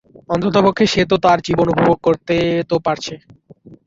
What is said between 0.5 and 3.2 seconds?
পক্ষে সে তার জীবন উপভোগ করতে তো পারছে।